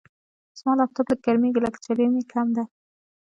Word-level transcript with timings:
زما 0.57 0.73
لپټاپ 0.79 1.09
لږ 1.11 1.19
ګرمېږي، 1.25 1.59
لکه 1.65 1.77
چې 1.83 1.91
ریم 1.97 2.13
یې 2.19 2.23
کم 2.31 2.47
دی. 2.55 2.63